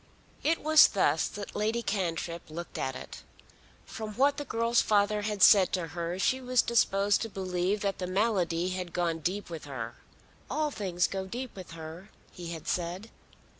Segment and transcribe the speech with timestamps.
[0.43, 3.21] It was thus that Lady Cantrip looked at it.
[3.85, 7.99] From what the girl's father had said to her she was disposed to believe that
[7.99, 9.93] the malady had gone deep with her.
[10.49, 13.11] "All things go deep with her," he had said.